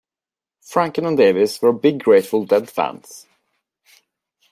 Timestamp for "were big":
1.61-2.03